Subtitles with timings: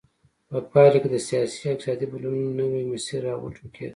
[0.49, 3.89] په پایله کې د سیاسي او اقتصادي بدلونونو نوی مسیر را وټوکېد.